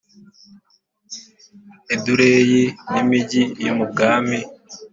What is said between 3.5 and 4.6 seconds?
yo mu bwami